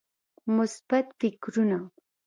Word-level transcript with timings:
مثبت 0.55 1.05
فکرونه 1.19 1.79